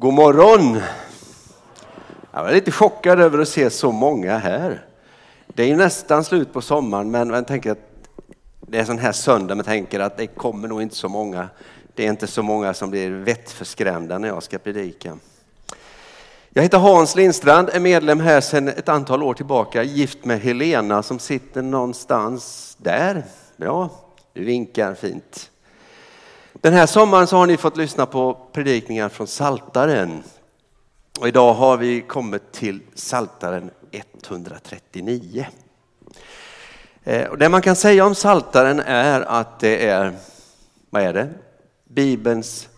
[0.00, 0.80] God morgon!
[2.32, 4.84] Jag var lite chockad över att se så många här.
[5.46, 7.78] Det är ju nästan slut på sommaren men man tänker att
[8.60, 11.48] det är sån här söndag man tänker att det kommer nog inte så många.
[11.94, 15.18] Det är inte så många som blir vettförskrämda när jag ska predika.
[16.50, 21.02] Jag heter Hans Lindstrand, är medlem här sedan ett antal år tillbaka, gift med Helena
[21.02, 23.24] som sitter någonstans där.
[23.56, 23.90] Ja,
[24.32, 25.50] du vinkar fint.
[26.52, 30.22] Den här sommaren så har ni fått lyssna på predikningar från Saltaren.
[31.20, 35.46] Och idag har vi kommit till Saltaren 139.
[37.04, 40.12] Eh, och det man kan säga om Saltaren är att det är,
[40.90, 41.28] vad är det?
[41.88, 42.68] Bibelns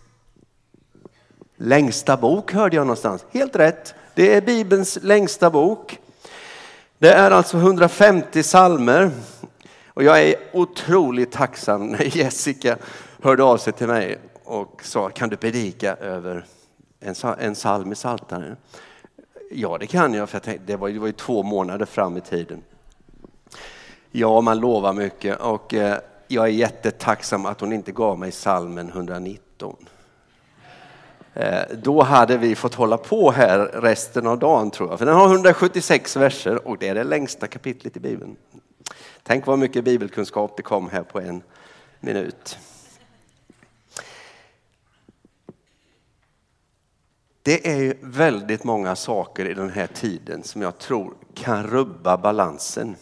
[1.56, 3.24] längsta bok hörde jag någonstans.
[3.30, 3.94] Helt rätt.
[4.14, 5.98] Det är Bibelns längsta bok.
[6.98, 9.10] Det är alltså 150 salmer.
[9.86, 12.76] Och jag är otroligt tacksam när Jessica
[13.22, 16.44] hörde av sig till mig och sa, kan du predika över
[17.00, 18.56] en, en psalm i Psaltaren?
[19.50, 22.16] Ja, det kan jag, för jag tänkte, det, var, det var ju två månader fram
[22.16, 22.62] i tiden.
[24.10, 25.98] Ja, man lovar mycket och eh,
[26.28, 29.76] jag är jättetacksam att hon inte gav mig psalmen 119.
[31.34, 35.14] Eh, då hade vi fått hålla på här resten av dagen tror jag, för den
[35.14, 38.36] har 176 verser och det är det längsta kapitlet i Bibeln.
[39.22, 41.42] Tänk vad mycket bibelkunskap det kom här på en
[42.00, 42.58] minut.
[47.44, 52.96] Det är väldigt många saker i den här tiden som jag tror kan rubba balansen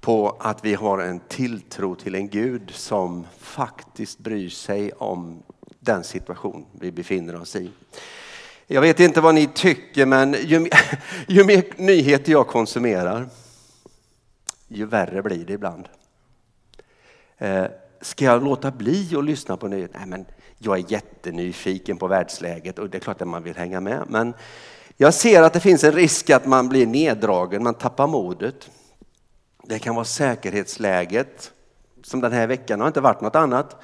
[0.00, 5.42] på att vi har en tilltro till en Gud som faktiskt bryr sig om
[5.80, 7.70] den situation vi befinner oss i.
[8.66, 10.68] Jag vet inte vad ni tycker, men ju,
[11.26, 13.28] ju mer nyheter jag konsumerar,
[14.68, 15.88] ju värre blir det ibland.
[17.38, 17.64] Eh,
[18.00, 19.98] ska jag låta bli att lyssna på nyheter?
[19.98, 20.26] Nej, men
[20.58, 24.04] jag är jättenyfiken på världsläget och det är klart att man vill hänga med.
[24.08, 24.34] Men
[24.96, 28.70] jag ser att det finns en risk att man blir neddragen, man tappar modet.
[29.62, 31.52] Det kan vara säkerhetsläget,
[32.02, 33.82] som den här veckan har inte varit något annat.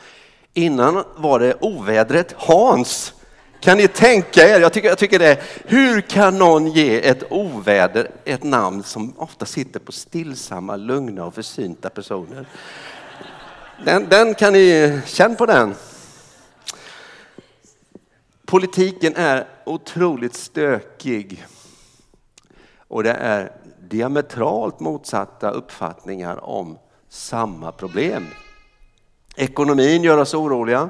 [0.55, 3.15] Innan var det ovädret Hans.
[3.61, 4.61] Kan ni tänka er?
[4.61, 5.43] Jag tycker, jag tycker det.
[5.65, 11.35] Hur kan någon ge ett oväder ett namn som ofta sitter på stillsamma, lugna och
[11.35, 12.47] försynta personer?
[13.85, 15.75] Den, den kan ni känna på den.
[18.55, 21.47] Politiken är otroligt stökig
[22.89, 26.79] och det är diametralt motsatta uppfattningar om
[27.09, 28.27] samma problem.
[29.37, 30.89] Ekonomin gör oss oroliga.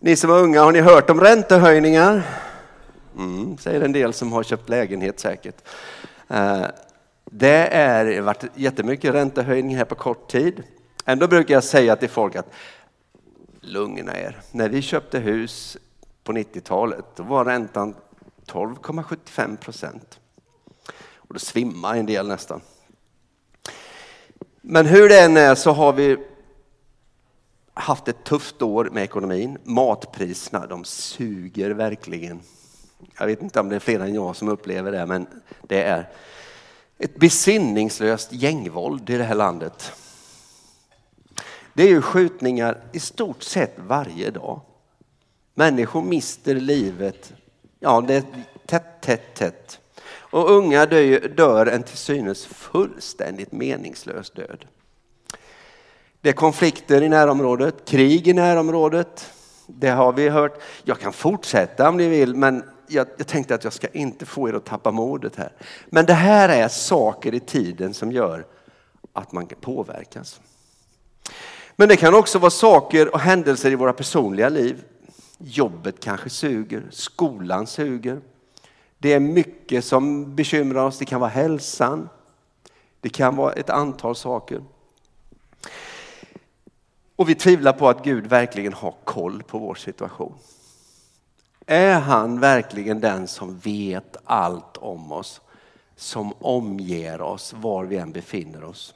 [0.00, 2.22] Ni som är unga, har ni hört om räntehöjningar?
[3.16, 5.68] Mm, säger en del som har köpt lägenhet säkert.
[6.28, 6.66] Eh,
[7.24, 10.62] det har varit jättemycket räntehöjning här på kort tid.
[11.04, 12.52] Ändå brukar jag säga till folk att
[13.60, 14.36] lugna er.
[14.52, 15.76] När vi köpte hus
[16.28, 17.94] på 90-talet då var räntan
[18.46, 20.20] 12,75 procent.
[21.14, 22.60] Och då svimmar en del nästan.
[24.60, 26.18] Men hur det än är så har vi
[27.74, 29.58] haft ett tufft år med ekonomin.
[29.64, 32.40] Matpriserna, de suger verkligen.
[33.18, 35.26] Jag vet inte om det är fler än jag som upplever det, men
[35.62, 36.08] det är
[36.98, 39.92] ett besinningslöst gängvåld i det här landet.
[41.74, 44.60] Det är ju skjutningar i stort sett varje dag.
[45.58, 47.32] Människor mister livet,
[47.80, 48.22] ja det är
[48.66, 49.80] tätt, tätt, tätt.
[50.10, 54.64] Och unga dör, en till synes fullständigt meningslös död.
[56.20, 59.32] Det är konflikter i närområdet, krig i närområdet.
[59.66, 60.62] Det har vi hört.
[60.84, 64.48] Jag kan fortsätta om ni vill, men jag, jag, tänkte att jag ska inte få
[64.48, 65.52] er att tappa modet här.
[65.86, 68.46] Men det här är saker i tiden som gör
[69.12, 70.40] att man kan påverkas.
[71.76, 74.84] Men det kan också vara saker och händelser i våra personliga liv.
[75.38, 78.20] Jobbet kanske suger, skolan suger.
[78.98, 80.98] Det är mycket som bekymrar oss.
[80.98, 82.08] Det kan vara hälsan.
[83.00, 84.62] Det kan vara ett antal saker.
[87.16, 90.34] Och vi tvivlar på att Gud verkligen har koll på vår situation.
[91.66, 95.40] Är han verkligen den som vet allt om oss,
[95.96, 98.94] som omger oss var vi än befinner oss?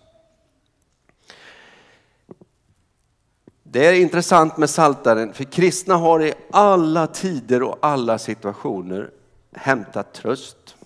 [3.73, 9.11] Det är intressant med saltaren för kristna har i alla tider och alla situationer
[9.53, 10.77] hämtat tröst,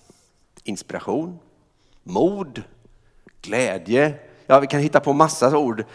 [0.63, 1.39] inspiration,
[2.03, 2.63] mod,
[3.41, 4.13] glädje.
[4.45, 5.85] Ja, vi kan hitta på massa ord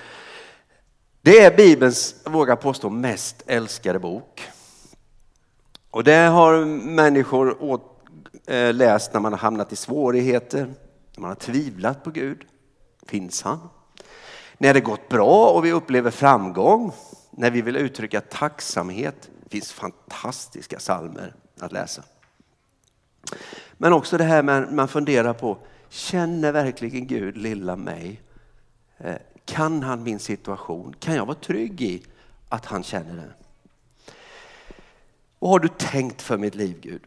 [1.23, 4.43] det är Bibelns, vågar påstå, mest älskade bok.
[5.91, 8.05] Och det har människor åt,
[8.47, 10.75] äh, läst när man har hamnat i svårigheter,
[11.15, 12.45] när man har tvivlat på Gud.
[13.07, 13.59] Finns han?
[14.63, 16.93] När det gått bra och vi upplever framgång,
[17.31, 19.31] när vi vill uttrycka tacksamhet.
[19.45, 22.03] Det finns fantastiska salmer att läsa.
[23.73, 28.21] Men också det här med man funderar på, känner verkligen Gud lilla mig?
[28.99, 29.15] Eh,
[29.45, 30.95] kan han min situation?
[31.01, 32.03] Kan jag vara trygg i
[32.49, 33.33] att han känner den?
[35.39, 37.03] Vad har du tänkt för mitt liv Gud?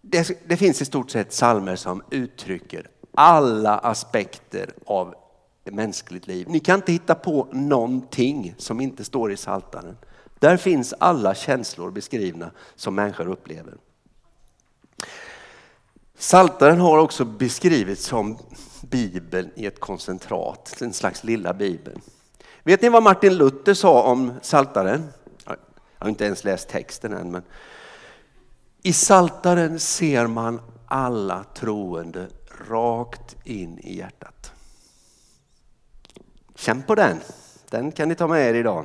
[0.00, 5.14] Det, det finns i stort sett salmer som uttrycker alla aspekter av
[5.64, 6.46] mänskligt liv.
[6.48, 9.96] Ni kan inte hitta på någonting som inte står i Saltaren.
[10.38, 13.74] Där finns alla känslor beskrivna som människor upplever.
[16.18, 18.38] Saltaren har också beskrivits som
[18.82, 22.00] Bibeln i ett koncentrat, en slags lilla Bibeln.
[22.62, 25.08] Vet ni vad Martin Luther sa om Saltaren?
[25.44, 25.56] Jag
[25.98, 27.30] har inte ens läst texten än.
[27.30, 27.42] Men
[28.82, 32.28] I Saltaren ser man alla troende
[32.68, 34.52] rakt in i hjärtat.
[36.60, 37.20] Känn på den.
[37.68, 38.84] Den kan ni ta med er idag.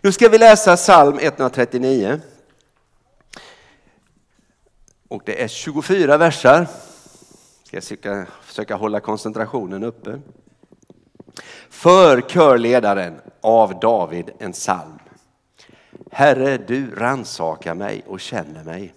[0.00, 2.20] Nu ska vi läsa psalm 139.
[5.08, 6.66] Och det är 24 versar.
[7.64, 10.20] Ska försöka, försöka hålla koncentrationen uppe.
[11.70, 14.98] För körledaren av David en psalm.
[16.10, 18.94] Herre, du ransakar mig och känner mig.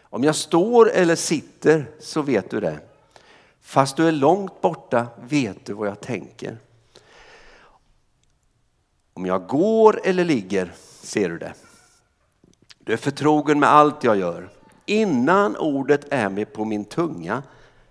[0.00, 2.78] Om jag står eller sitter så vet du det.
[3.60, 6.58] Fast du är långt borta vet du vad jag tänker.
[9.16, 10.72] Om jag går eller ligger
[11.02, 11.54] ser du det.
[12.78, 14.48] Du är förtrogen med allt jag gör.
[14.86, 17.42] Innan ordet är med på min tunga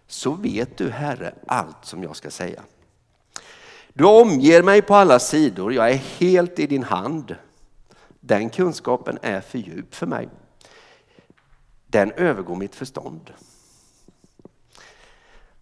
[0.07, 2.61] så vet du Herre allt som jag ska säga.
[3.93, 7.35] Du omger mig på alla sidor, jag är helt i din hand.
[8.19, 10.29] Den kunskapen är för djup för mig.
[11.87, 13.33] Den övergår mitt förstånd.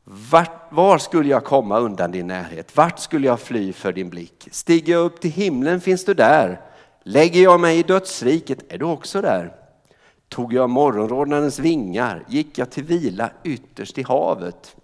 [0.03, 2.77] Vart, var skulle jag komma undan din närhet?
[2.77, 4.47] Vart skulle jag fly för din blick?
[4.51, 6.61] Stiger jag upp till himlen finns du där.
[7.03, 9.55] Lägger jag mig i dödsriket är du också där.
[10.29, 14.75] Tog jag morgonrodnadens vingar, gick jag till vila ytterst i havet.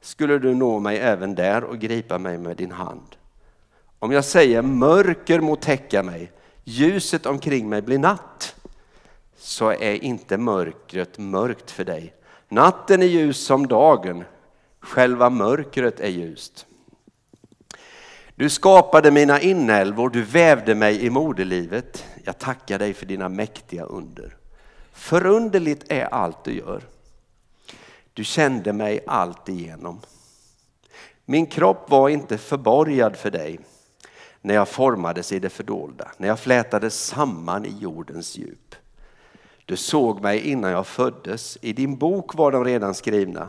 [0.00, 3.16] Skulle du nå mig även där och gripa mig med din hand.
[3.98, 6.32] Om jag säger mörker må täcka mig,
[6.64, 8.54] ljuset omkring mig blir natt,
[9.36, 12.14] så är inte mörkret mörkt för dig.
[12.52, 14.24] Natten är ljus som dagen,
[14.80, 16.66] själva mörkret är ljust.
[18.34, 22.04] Du skapade mina inälvor, du vävde mig i moderlivet.
[22.24, 24.36] Jag tackar dig för dina mäktiga under.
[24.92, 26.82] Förunderligt är allt du gör.
[28.12, 30.00] Du kände mig allt igenom.
[31.24, 33.60] Min kropp var inte förborgad för dig
[34.40, 38.74] när jag formades i det fördolda, när jag flätades samman i jordens djup.
[39.66, 43.48] Du såg mig innan jag föddes, i din bok var de redan skrivna,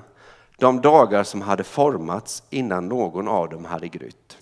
[0.57, 4.38] de dagar som hade formats innan någon av dem hade grytt.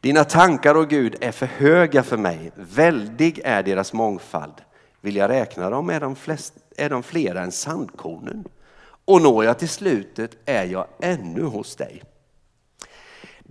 [0.00, 4.54] Dina tankar, och Gud, är för höga för mig, väldig är deras mångfald.
[5.00, 8.44] Vill jag räkna dem är de, flest, är de flera än sandkornen.
[9.04, 12.02] Och når jag till slutet är jag ännu hos dig.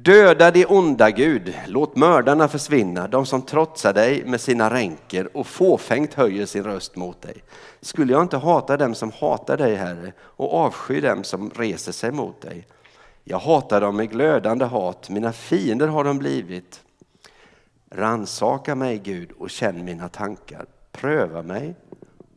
[0.01, 5.47] Döda de onda Gud, låt mördarna försvinna, de som trotsar dig med sina ränker och
[5.47, 7.43] fåfängt höjer sin röst mot dig.
[7.81, 12.11] Skulle jag inte hata dem som hatar dig, Herre, och avsky dem som reser sig
[12.11, 12.67] mot dig?
[13.23, 16.81] Jag hatar dem med glödande hat, mina fiender har de blivit.
[17.91, 20.65] Ransaka mig, Gud, och känn mina tankar.
[20.91, 21.75] Pröva mig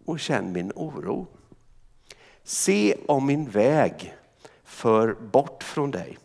[0.05, 1.27] och känn min oro.
[2.45, 4.15] Se om min väg
[4.65, 6.19] för bort från dig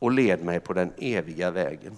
[0.00, 1.96] och led mig på den eviga vägen.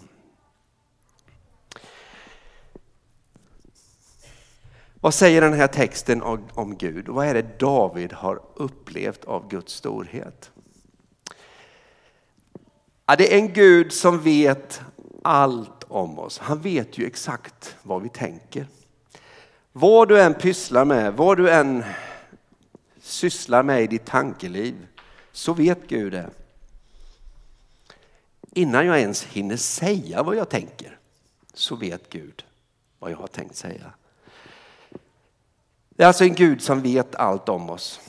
[5.01, 7.09] Vad säger den här texten om Gud?
[7.09, 10.51] Vad är det David har upplevt av Guds storhet?
[13.07, 14.81] Ja, det är en Gud som vet
[15.23, 16.39] allt om oss.
[16.39, 18.67] Han vet ju exakt vad vi tänker.
[19.73, 21.85] Vad du än pysslar med, vad du än
[23.01, 24.87] sysslar med i ditt tankeliv,
[25.33, 26.31] så vet Gud det.
[28.55, 30.99] Innan jag ens hinner säga vad jag tänker,
[31.55, 32.45] så vet Gud
[32.99, 33.93] vad jag har tänkt säga.
[35.91, 38.01] Det är alltså en Gud som vet allt om oss.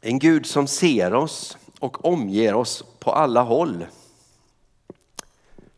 [0.00, 3.86] En Gud som ser oss och omger oss på alla håll.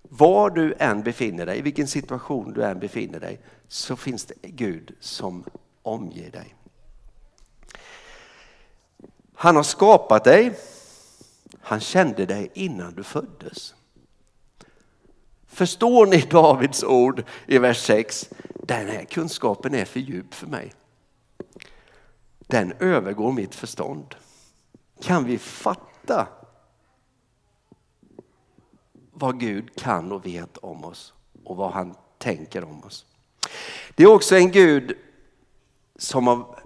[0.03, 4.35] Var du än befinner dig, i vilken situation du än befinner dig, så finns det
[4.43, 5.45] Gud som
[5.83, 6.55] omger dig.
[9.35, 10.59] Han har skapat dig.
[11.61, 13.75] Han kände dig innan du föddes.
[15.47, 18.31] Förstår ni Davids ord i vers 6?
[18.55, 20.73] Den här kunskapen är för djup för mig.
[22.39, 24.15] Den övergår mitt förstånd.
[25.01, 26.29] Kan vi fatta
[29.13, 33.07] vad Gud kan och vet om oss och vad han tänker om oss?
[33.95, 34.97] Det är också en Gud
[35.97, 36.59] som har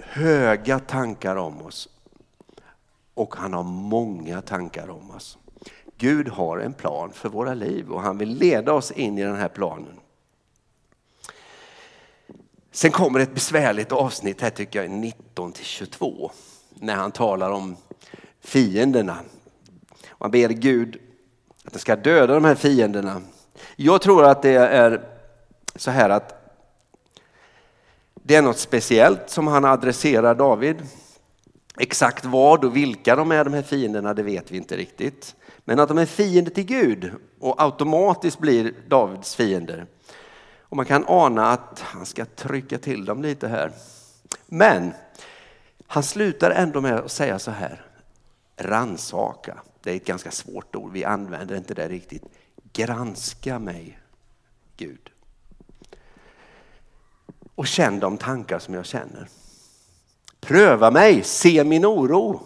[0.00, 1.88] höga tankar om oss.
[3.14, 5.38] Och han har många tankar om oss.
[5.98, 9.36] Gud har en plan för våra liv och han vill leda oss in i den
[9.36, 10.00] här planen.
[12.70, 16.30] Sen kommer ett besvärligt avsnitt här tycker jag, 19 till 22.
[16.74, 17.76] När han talar om
[18.40, 19.16] fienderna.
[20.18, 20.98] Man ber Gud
[21.64, 23.22] att han ska döda de här fienderna.
[23.76, 25.08] Jag tror att det är
[25.76, 26.42] så här att
[28.14, 30.76] det är något speciellt som han adresserar David.
[31.78, 35.36] Exakt vad och vilka de är, de här fienderna, det vet vi inte riktigt.
[35.64, 39.86] Men att de är fiender till Gud och automatiskt blir Davids fiender.
[40.60, 43.72] Och man kan ana att han ska trycka till dem lite här.
[44.46, 44.92] Men
[45.86, 47.86] han slutar ändå med att säga så här.
[48.56, 52.24] Ransaka, det är ett ganska svårt ord, vi använder inte det riktigt.
[52.72, 53.98] Granska mig,
[54.76, 55.10] Gud.
[57.54, 59.28] Och känn de tankar som jag känner.
[60.46, 62.40] Pröva mig, se min oro.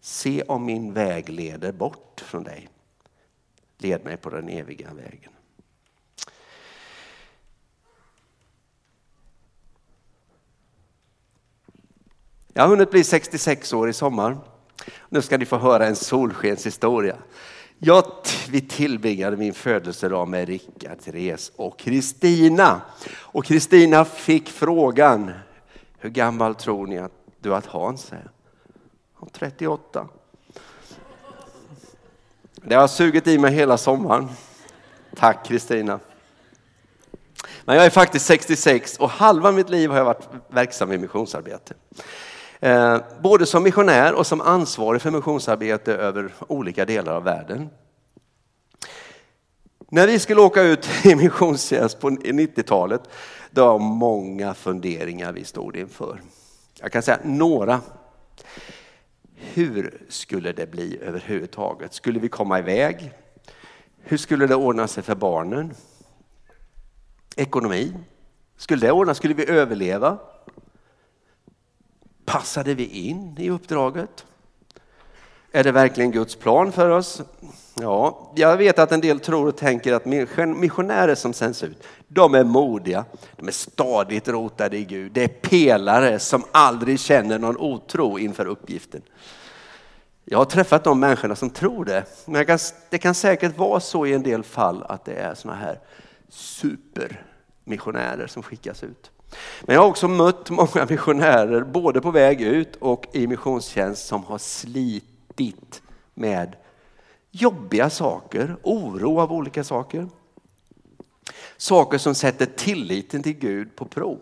[0.00, 2.68] Se om min väg leder bort från dig.
[3.78, 5.32] Led mig på den eviga vägen.
[12.52, 14.38] Jag har hunnit bli 66 år i sommar.
[15.08, 17.16] Nu ska ni få höra en solskenshistoria.
[17.78, 18.04] Jag,
[18.48, 22.80] vi tillbringade min födelsedag med Rickard, Therese och Kristina.
[23.10, 25.32] Och Kristina fick frågan,
[25.98, 28.30] hur gammal tror ni att du att Hans är?
[29.32, 30.08] 38.
[32.54, 34.28] Det har sugit i mig hela sommaren.
[35.16, 36.00] Tack Kristina.
[37.64, 41.74] Men jag är faktiskt 66 och halva mitt liv har jag varit verksam i missionsarbete.
[42.60, 47.70] Eh, både som missionär och som ansvarig för missionsarbete över olika delar av världen.
[49.90, 53.02] När vi skulle åka ut i missionstjänst på 90-talet,
[53.50, 56.20] det var många funderingar vi stod inför.
[56.80, 57.80] Jag kan säga några.
[59.34, 61.94] Hur skulle det bli överhuvudtaget?
[61.94, 63.12] Skulle vi komma iväg?
[63.98, 65.74] Hur skulle det ordna sig för barnen?
[67.36, 67.94] Ekonomi?
[68.56, 69.14] Skulle det ordna?
[69.14, 70.18] Skulle vi överleva?
[72.24, 74.26] Passade vi in i uppdraget?
[75.58, 77.22] Är det verkligen Guds plan för oss?
[77.74, 80.04] Ja, jag vet att en del tror och tänker att
[80.56, 83.04] missionärer som sänds ut, de är modiga,
[83.36, 85.12] de är stadigt rotade i Gud.
[85.12, 89.02] Det är pelare som aldrig känner någon otro inför uppgiften.
[90.24, 92.58] Jag har träffat de människorna som tror det, men kan,
[92.90, 95.80] det kan säkert vara så i en del fall att det är såna här
[96.28, 99.10] supermissionärer som skickas ut.
[99.62, 104.24] Men jag har också mött många missionärer, både på väg ut och i missionstjänst, som
[104.24, 105.07] har slitit
[105.38, 105.82] ditt
[106.14, 106.56] med
[107.30, 110.08] jobbiga saker, oro av olika saker.
[111.56, 114.20] Saker som sätter tilliten till Gud på prov.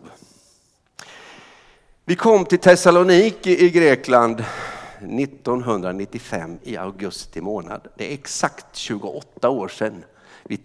[2.04, 4.44] Vi kom till Thessalonik i Grekland
[4.98, 7.88] 1995 i augusti månad.
[7.96, 10.04] Det är exakt 28 år sedan
[10.44, 10.60] vi,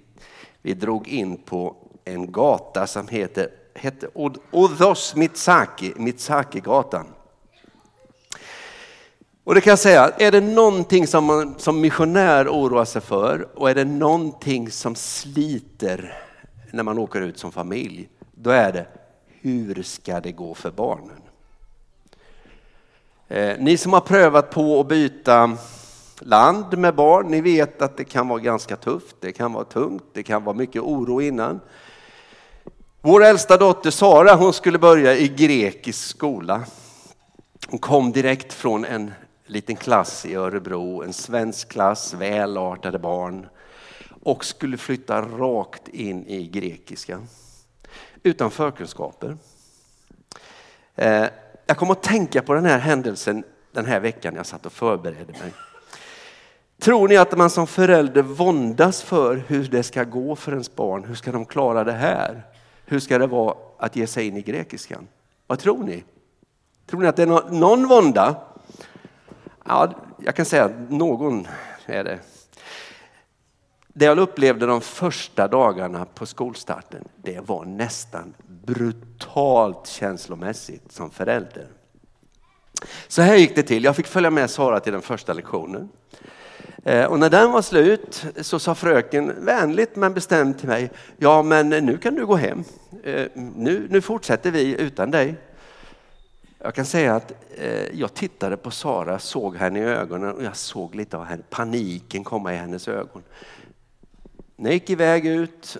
[0.61, 4.09] vi drog in på en gata som heter, heter
[4.51, 7.05] Odos Mitsaki, Mitsaki-gatan.
[9.43, 13.47] Och det kan jag säga, är det någonting som man som missionär oroar sig för
[13.59, 16.17] och är det någonting som sliter
[16.71, 18.87] när man åker ut som familj, då är det
[19.41, 21.21] hur ska det gå för barnen?
[23.27, 25.57] Eh, ni som har prövat på att byta
[26.19, 30.03] land med barn, ni vet att det kan vara ganska tufft, det kan vara tungt,
[30.13, 31.59] det kan vara mycket oro innan.
[33.01, 36.63] Vår äldsta dotter Sara, hon skulle börja i grekisk skola.
[37.67, 39.11] Hon kom direkt från en
[39.51, 43.47] liten klass i Örebro, en svensk klass, välartade barn
[44.21, 47.21] och skulle flytta rakt in i grekiska
[48.23, 49.37] utan förkunskaper.
[50.95, 51.25] Eh,
[51.65, 55.31] jag kom att tänka på den här händelsen den här veckan jag satt och förberedde
[55.31, 55.53] mig.
[56.79, 61.03] Tror ni att man som förälder våndas för hur det ska gå för ens barn?
[61.03, 62.43] Hur ska de klara det här?
[62.85, 65.07] Hur ska det vara att ge sig in i grekiskan?
[65.47, 66.03] Vad tror ni?
[66.85, 68.50] Tror ni att det är någon vånda?
[69.65, 71.47] Ja, jag kan säga att någon
[71.85, 72.19] är det.
[73.87, 81.67] Det jag upplevde de första dagarna på skolstarten, det var nästan brutalt känslomässigt som förälder.
[83.07, 83.83] Så här gick det till.
[83.83, 85.89] Jag fick följa med Sara till den första lektionen.
[86.83, 91.43] Eh, och när den var slut så sa fröken vänligt men bestämt till mig, ja
[91.43, 92.63] men nu kan du gå hem.
[93.03, 95.35] Eh, nu, nu fortsätter vi utan dig.
[96.63, 100.55] Jag kan säga att eh, jag tittade på Sara, såg henne i ögonen och jag
[100.55, 103.23] såg lite av henne, paniken komma i hennes ögon.
[104.55, 105.77] När jag gick iväg ut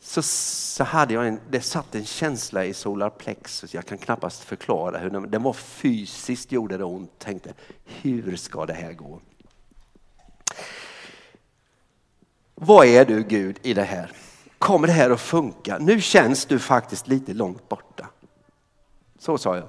[0.00, 4.44] så, så hade jag en, det satt en känsla i solar plexus, jag kan knappast
[4.44, 7.18] förklara hur den, den var fysiskt gjorde det ont.
[7.18, 9.20] Tänkte, hur ska det här gå?
[12.54, 14.12] Vad är du Gud i det här?
[14.58, 15.78] Kommer det här att funka?
[15.78, 18.06] Nu känns du faktiskt lite långt borta.
[19.20, 19.68] Så sa jag.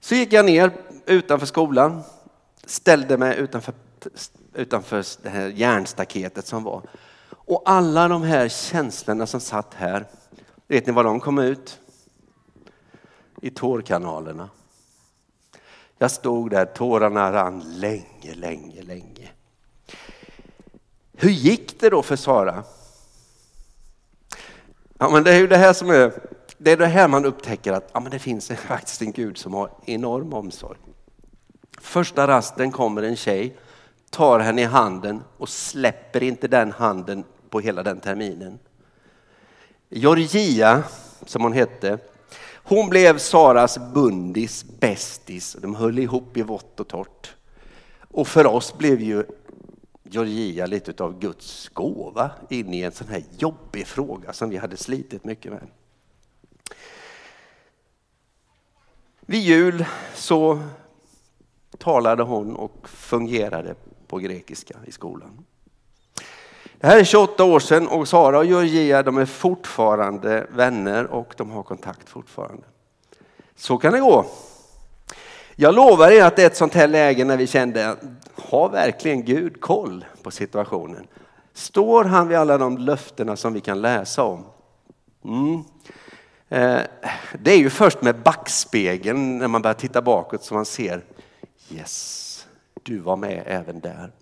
[0.00, 0.72] Så gick jag ner
[1.06, 2.02] utanför skolan,
[2.64, 3.74] ställde mig utanför,
[4.54, 6.82] utanför det här järnstaketet som var.
[7.30, 10.06] Och alla de här känslorna som satt här,
[10.66, 11.78] vet ni var de kom ut?
[13.42, 14.48] I tårkanalerna.
[15.98, 19.30] Jag stod där, tårarna rann länge, länge, länge.
[21.12, 22.64] Hur gick det då för Sara?
[24.98, 26.12] Ja, men det är ju det här som är,
[26.64, 29.54] det är det här man upptäcker att ja, men det finns faktiskt en Gud som
[29.54, 30.78] har enorm omsorg.
[31.80, 33.56] Första rasten kommer en tjej,
[34.10, 38.58] tar henne i handen och släpper inte den handen på hela den terminen.
[39.88, 40.82] Georgia,
[41.26, 41.98] som hon hette,
[42.54, 45.56] hon blev Saras bundis, bästis.
[45.60, 47.34] De höll ihop i vått och torrt.
[48.10, 49.24] Och för oss blev ju
[50.02, 54.76] Georgia lite av Guds gåva in i en sån här jobbig fråga som vi hade
[54.76, 55.68] slitit mycket med.
[59.26, 60.60] Vid jul så
[61.78, 63.74] talade hon och fungerade
[64.06, 65.44] på grekiska i skolan.
[66.80, 71.34] Det här är 28 år sedan och Sara och Georgia de är fortfarande vänner och
[71.36, 72.62] de har kontakt fortfarande.
[73.56, 74.26] Så kan det gå.
[75.56, 77.96] Jag lovar er att det är ett sånt här läge när vi kände,
[78.34, 81.06] har verkligen Gud koll på situationen?
[81.52, 84.44] Står han vid alla de löftena som vi kan läsa om?
[85.24, 85.64] Mm.
[86.52, 86.80] Eh,
[87.38, 91.04] det är ju först med backspegeln när man börjar titta bakåt som man ser,
[91.70, 92.46] yes,
[92.82, 94.12] du var med även där.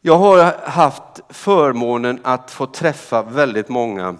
[0.00, 4.16] Jag har haft förmånen att få träffa väldigt många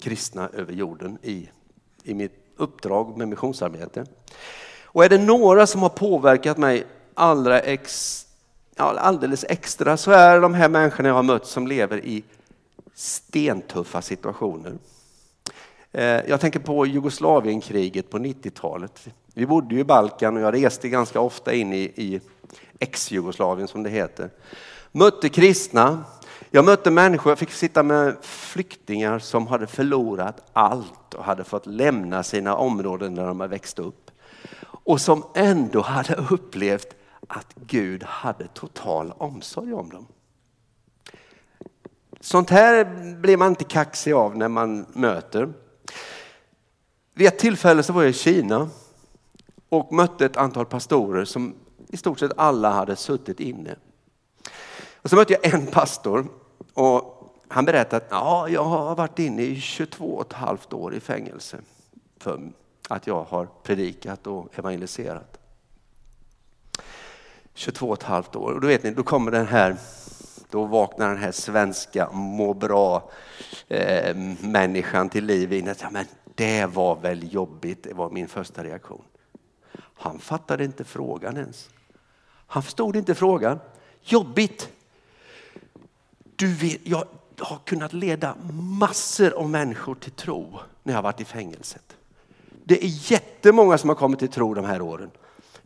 [0.00, 1.48] kristna över jorden i,
[2.02, 4.06] i mitt uppdrag med missionsarbete.
[4.84, 8.18] Och är det några som har påverkat mig allra ex,
[8.76, 12.24] alldeles extra så är det de här människorna jag har mött som lever i
[12.94, 14.78] stentuffa situationer.
[15.94, 19.08] Eh, jag tänker på Jugoslavienkriget på 90-talet.
[19.34, 22.20] Vi bodde ju i Balkan och jag reste ganska ofta in i, i
[22.78, 24.30] ex-Jugoslavien som det heter.
[24.92, 26.04] Mötte kristna.
[26.50, 31.66] Jag mötte människor, jag fick sitta med flyktingar som hade förlorat allt och hade fått
[31.66, 34.10] lämna sina områden där de har växt upp.
[34.64, 36.94] Och som ändå hade upplevt
[37.26, 40.06] att Gud hade total omsorg om dem.
[42.20, 42.84] Sånt här
[43.20, 45.52] blir man inte kaxig av när man möter.
[47.14, 48.70] Vid ett tillfälle så var jag i Kina
[49.68, 51.54] och mötte ett antal pastorer som
[51.88, 53.76] i stort sett alla hade suttit inne.
[54.94, 56.26] Och så mötte jag en pastor
[56.74, 60.94] och han berättade att ja, jag har varit inne i 22 och ett halvt år
[60.94, 61.58] i fängelse
[62.20, 62.40] för
[62.88, 65.38] att jag har predikat och evangeliserat.
[67.54, 68.52] 22 och ett halvt år.
[68.52, 69.76] Och då vet ni, då kommer den här,
[70.50, 73.10] då vaknar den här svenska må bra
[73.68, 75.74] eh, människan till liv in.
[75.80, 79.04] Ja, men det var väl jobbigt, det var min första reaktion.
[79.94, 81.70] Han fattade inte frågan ens.
[82.46, 83.58] Han förstod inte frågan.
[84.02, 84.68] Jobbigt.
[86.36, 87.04] Du vet, jag
[87.38, 91.96] har kunnat leda massor av människor till tro när jag har varit i fängelset.
[92.64, 95.10] Det är jättemånga som har kommit till tro de här åren.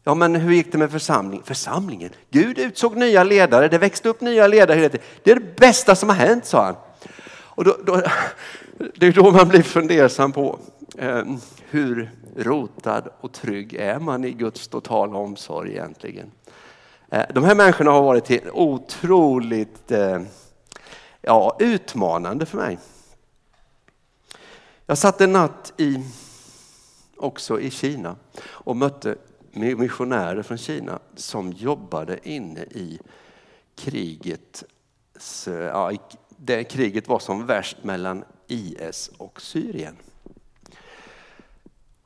[0.04, 1.44] Ja, men hur gick det med församlingen?
[1.44, 2.10] Församlingen?
[2.30, 4.88] Gud utsåg nya ledare, det växte upp nya ledare.
[5.22, 6.74] Det är det bästa som har hänt, sa han.
[7.56, 8.02] Och då, då,
[8.94, 10.58] det är då man blir fundersam på
[10.98, 11.24] eh,
[11.70, 16.30] hur rotad och trygg är man i Guds totala omsorg egentligen.
[17.08, 20.20] Eh, de här människorna har varit otroligt eh,
[21.22, 22.78] ja, utmanande för mig.
[24.86, 26.04] Jag satt en natt i,
[27.16, 29.16] också i Kina och mötte
[29.52, 32.98] missionärer från Kina som jobbade inne i
[33.76, 34.64] kriget.
[35.46, 35.92] Eh, ja,
[36.36, 39.96] där kriget var som värst mellan IS och Syrien.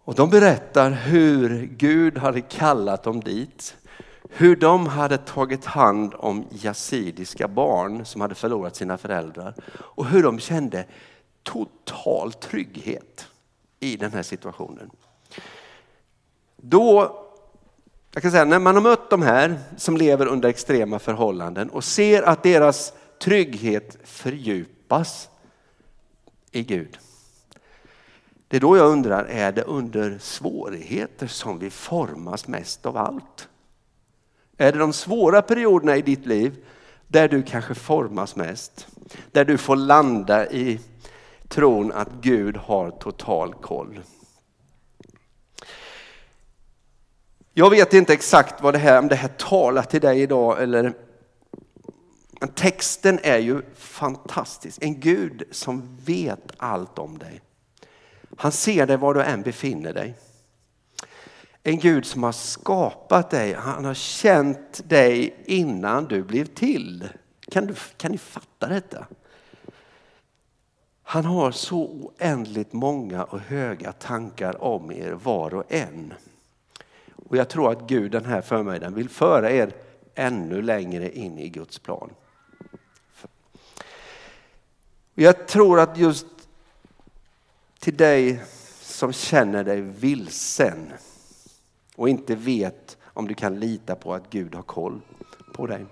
[0.05, 3.77] Och de berättar hur Gud hade kallat dem dit.
[4.29, 9.55] Hur de hade tagit hand om yazidiska barn som hade förlorat sina föräldrar.
[9.73, 10.85] Och hur de kände
[11.43, 13.27] total trygghet
[13.81, 14.91] i den här situationen.
[16.57, 17.17] Då,
[18.13, 21.85] jag kan säga, när man har mött de här som lever under extrema förhållanden och
[21.85, 25.29] ser att deras trygghet fördjupas
[26.51, 26.99] i Gud
[28.51, 33.49] det är då jag undrar, är det under svårigheter som vi formas mest av allt?
[34.57, 36.65] Är det de svåra perioderna i ditt liv
[37.09, 38.87] där du kanske formas mest.
[39.33, 40.81] Där du får landa i
[41.49, 44.01] tron att Gud har total koll.
[47.55, 50.93] Jag vet inte exakt vad det här, om det här talar till dig idag eller
[52.49, 54.79] texten är ju fantastisk.
[54.83, 57.41] En Gud som vet allt om dig.
[58.37, 60.15] Han ser dig var du än befinner dig.
[61.63, 63.55] En Gud som har skapat dig.
[63.55, 67.09] Han har känt dig innan du blev till.
[67.51, 69.07] Kan, du, kan ni fatta detta?
[71.03, 76.15] Han har så oändligt många och höga tankar om er var och en.
[77.29, 79.73] Och jag tror att Gud den här förmiddagen vill föra er
[80.15, 82.11] ännu längre in i Guds plan.
[85.23, 86.27] Jag tror att just
[87.79, 88.41] till dig
[88.81, 90.93] som känner dig vilsen
[91.97, 95.01] och inte vet om du kan lita på att Gud har koll
[95.55, 95.87] på dig,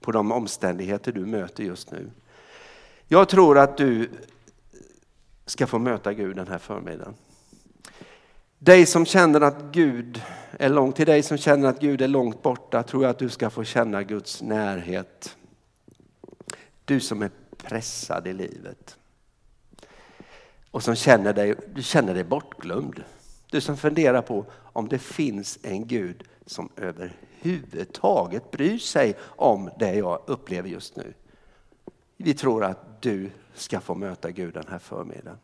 [0.00, 2.10] på de omständigheter du möter just nu.
[3.08, 4.10] Jag tror att du
[5.46, 7.14] ska få möta Gud den här förmiddagen.
[8.58, 12.42] Dig som känner att Gud är långt, till dig som känner att Gud är långt
[12.42, 15.36] borta tror jag att du ska få känna Guds närhet.
[16.84, 17.30] Du som är
[17.68, 18.98] pressad i livet.
[20.70, 23.04] Och som känner dig, du känner dig bortglömd.
[23.50, 29.94] Du som funderar på om det finns en Gud som överhuvudtaget bryr sig om det
[29.94, 31.14] jag upplever just nu.
[32.16, 35.38] Vi tror att du ska få möta Gud den här förmiddagen.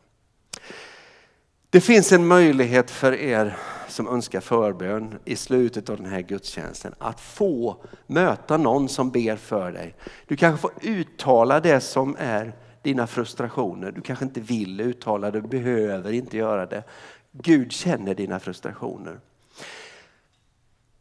[1.73, 3.57] Det finns en möjlighet för er
[3.87, 9.35] som önskar förbön i slutet av den här gudstjänsten att få möta någon som ber
[9.35, 9.95] för dig.
[10.27, 13.91] Du kanske får uttala det som är dina frustrationer.
[13.91, 16.83] Du kanske inte vill uttala det, du behöver inte göra det.
[17.31, 19.19] Gud känner dina frustrationer.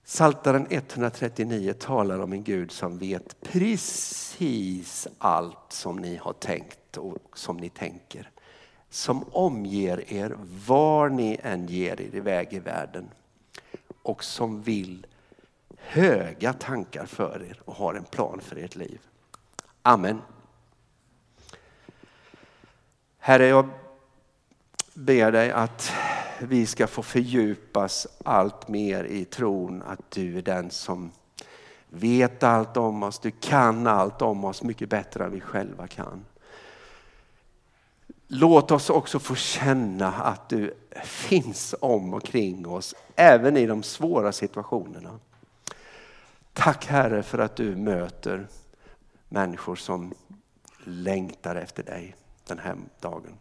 [0.04, 7.18] Saltaren 139 talar om en Gud som vet precis allt som ni har tänkt och
[7.34, 8.31] som ni tänker
[8.92, 13.10] som omger er var ni än ger er iväg i världen
[14.02, 15.06] och som vill
[15.76, 19.00] höga tankar för er och har en plan för ert liv.
[19.82, 20.22] Amen.
[23.18, 23.68] Herre, jag
[24.94, 25.92] ber dig att
[26.38, 31.12] vi ska få fördjupas allt mer i tron att du är den som
[31.88, 36.24] vet allt om oss, du kan allt om oss mycket bättre än vi själva kan.
[38.34, 43.82] Låt oss också få känna att du finns om och kring oss, även i de
[43.82, 45.18] svåra situationerna.
[46.52, 48.46] Tack Herre för att du möter
[49.28, 50.14] människor som
[50.84, 52.16] längtar efter dig
[52.46, 53.38] den här dagen.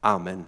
[0.00, 0.44] Amen.